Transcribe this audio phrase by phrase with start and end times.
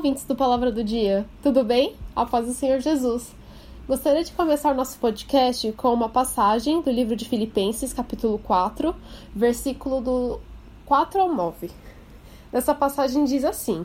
[0.00, 1.26] Ouvintes do Palavra do Dia.
[1.42, 1.94] Tudo bem?
[2.16, 3.34] A paz do Senhor Jesus.
[3.86, 8.96] Gostaria de começar nosso podcast com uma passagem do livro de Filipenses, capítulo 4,
[9.36, 10.40] versículo do
[10.86, 11.70] 4 ao 9.
[12.50, 13.84] Nessa passagem diz assim: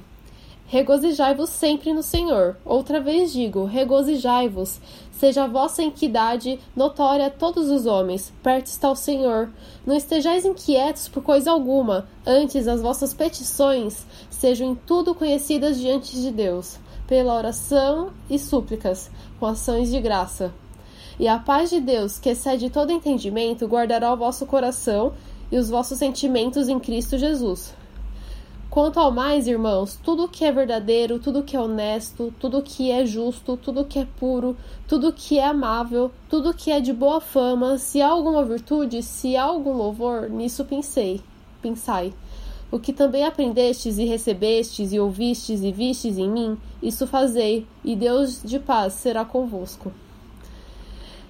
[0.67, 2.57] Regozijai-vos sempre no Senhor.
[2.65, 4.79] Outra vez digo: regozijai-vos.
[5.11, 8.33] Seja a vossa equidade notória a todos os homens.
[8.41, 9.49] Perto está o Senhor.
[9.85, 12.07] Não estejais inquietos por coisa alguma.
[12.25, 19.11] Antes, as vossas petições sejam em tudo conhecidas diante de Deus, pela oração e súplicas,
[19.39, 20.51] com ações de graça.
[21.19, 25.13] E a paz de Deus, que excede todo entendimento, guardará o vosso coração
[25.51, 27.73] e os vossos sentimentos em Cristo Jesus.
[28.75, 33.05] Quanto ao mais, irmãos, tudo que é verdadeiro, tudo que é honesto, tudo que é
[33.05, 37.77] justo, tudo que é puro, tudo que é amável, tudo que é de boa fama,
[37.77, 41.21] se há alguma virtude, se há algum louvor, nisso pensei,
[41.61, 42.13] pensai.
[42.69, 47.95] O que também aprendestes e recebestes e ouvistes e vistes em mim, isso fazei, e
[47.95, 49.89] Deus de paz será convosco.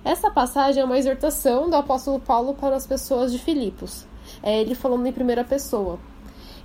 [0.03, 4.03] Essa passagem é uma exortação do apóstolo Paulo para as pessoas de Filipos.
[4.41, 5.99] É ele falando em primeira pessoa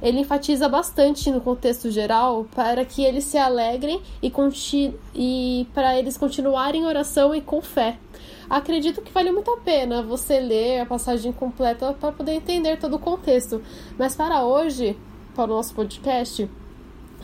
[0.03, 4.33] ele enfatiza bastante no contexto geral para que eles se alegrem e,
[5.15, 7.99] e para eles continuarem em oração e com fé.
[8.49, 12.97] Acredito que vale muito a pena você ler a passagem completa para poder entender todo
[12.97, 13.63] o contexto.
[13.97, 14.99] Mas para hoje,
[15.35, 16.51] para o nosso podcast,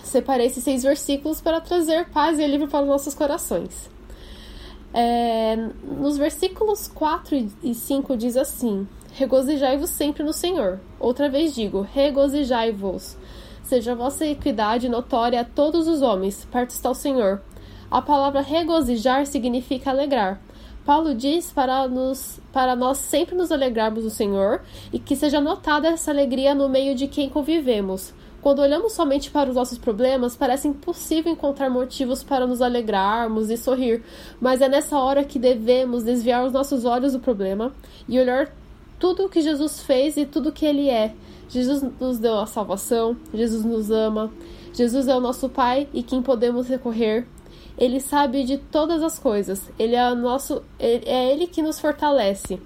[0.05, 3.91] separei esses seis versículos para trazer paz e alívio para os nossos corações.
[4.95, 8.87] É, nos versículos 4 e 5 diz assim:
[9.19, 10.78] Regozijai-vos sempre no Senhor.
[11.00, 13.17] Outra vez digo: regozijai-vos.
[13.62, 17.41] Seja a vossa equidade notória a todos os homens, perto está o Senhor.
[17.91, 20.39] A palavra regozijar significa alegrar.
[20.84, 24.61] Paulo diz para, nos, para nós sempre nos alegrarmos no Senhor
[24.92, 28.12] e que seja notada essa alegria no meio de quem convivemos.
[28.42, 33.57] Quando olhamos somente para os nossos problemas, parece impossível encontrar motivos para nos alegrarmos e
[33.57, 34.05] sorrir,
[34.39, 37.73] mas é nessa hora que devemos desviar os nossos olhos do problema
[38.07, 38.52] e olhar
[38.98, 41.14] tudo o que Jesus fez e tudo o que ele é.
[41.48, 44.33] Jesus nos deu a salvação, Jesus nos ama,
[44.73, 47.27] Jesus é o nosso Pai e quem podemos recorrer.
[47.79, 49.70] Ele sabe de todas as coisas.
[49.79, 52.58] Ele é nosso, é ele que nos fortalece.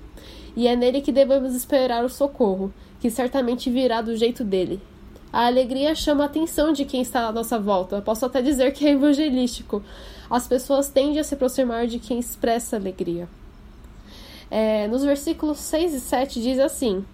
[0.57, 4.81] E é nele que devemos esperar o socorro, que certamente virá do jeito dele.
[5.33, 8.03] A alegria chama a atenção de quem está à nossa volta.
[8.03, 9.83] Posso até dizer que é evangelístico.
[10.29, 13.29] As pessoas tendem a se aproximar de quem expressa alegria.
[14.51, 17.05] É, nos versículos 6 e 7 diz assim: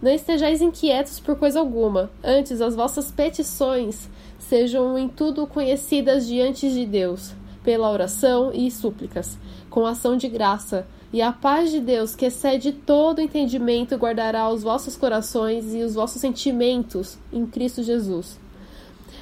[0.00, 4.08] Não estejais inquietos por coisa alguma, antes as vossas petições
[4.38, 10.86] sejam em tudo conhecidas diante de Deus, pela oração e súplicas, com ação de graça.
[11.12, 15.94] E a paz de Deus, que excede todo entendimento, guardará os vossos corações e os
[15.94, 18.38] vossos sentimentos em Cristo Jesus.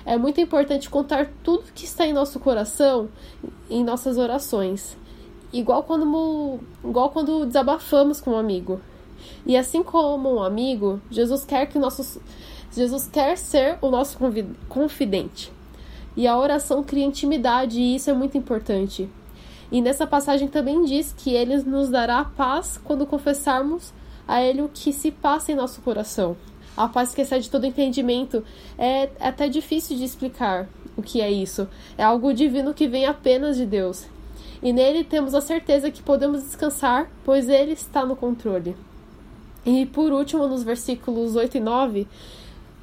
[0.05, 3.09] É muito importante contar tudo que está em nosso coração
[3.69, 4.97] em nossas orações
[5.53, 8.81] igual quando, igual quando desabafamos com um amigo.
[9.47, 12.19] E assim como um amigo, Jesus quer que nossos
[12.71, 14.19] Jesus quer ser o nosso
[14.69, 15.51] confidente.
[16.17, 19.09] E a oração cria intimidade e isso é muito importante.
[19.73, 23.93] E nessa passagem também diz que ele nos dará paz quando confessarmos
[24.27, 26.37] a ele o que se passa em nosso coração.
[26.77, 28.45] A paz que excede todo entendimento
[28.79, 31.67] é até difícil de explicar o que é isso.
[31.97, 34.07] É algo divino que vem apenas de Deus
[34.63, 38.77] e nele temos a certeza que podemos descansar, pois ele está no controle.
[39.65, 42.07] E por último, nos versículos 8 e 9,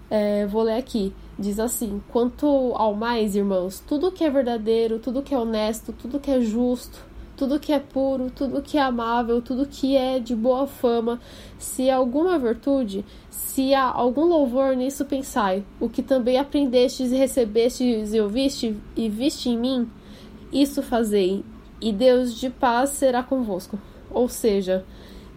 [0.10, 1.14] é, vou ler aqui.
[1.38, 6.20] Diz assim: Quanto ao mais, irmãos, tudo que é verdadeiro, tudo que é honesto, tudo
[6.20, 7.04] que é justo,
[7.36, 11.20] tudo que é puro, tudo que é amável, tudo que é de boa fama,
[11.60, 15.64] se há alguma virtude, se há algum louvor nisso, pensai.
[15.80, 19.90] O que também aprendestes e recebestes e ouviste e viste em mim,
[20.54, 21.44] isso fazei,
[21.86, 23.78] e Deus de paz será convosco.
[24.10, 24.84] Ou seja,